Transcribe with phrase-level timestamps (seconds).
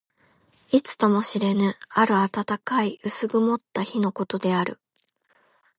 [0.71, 4.79] いつとも知れぬ、ある暖かい薄曇った日のことである。